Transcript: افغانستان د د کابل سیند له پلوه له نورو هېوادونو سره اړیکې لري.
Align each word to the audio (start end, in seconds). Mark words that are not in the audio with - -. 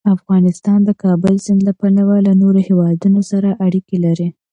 افغانستان 0.15 0.79
د 0.83 0.85
د 0.87 0.89
کابل 1.03 1.35
سیند 1.45 1.61
له 1.67 1.73
پلوه 1.79 2.15
له 2.27 2.33
نورو 2.41 2.59
هېوادونو 2.69 3.19
سره 3.31 3.49
اړیکې 3.65 3.97
لري. 4.05 4.27